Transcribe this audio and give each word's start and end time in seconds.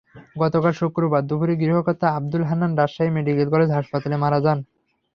গতকাল 0.35 0.73
শুক্রবার 0.79 1.21
দুপুরে 1.29 1.53
গৃহকর্তা 1.61 2.07
আবদুল 2.17 2.43
হান্নান 2.49 2.71
রাজশাহী 2.75 3.11
মেডিকেল 3.13 3.47
কলেজ 3.53 3.69
হাসপাতালে 3.71 4.15
মারা 4.23 4.39
যান। 4.45 4.59